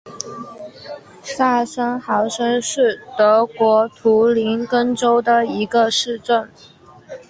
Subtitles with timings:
[1.21, 6.49] 萨森豪森是德国图林根州的一个市镇。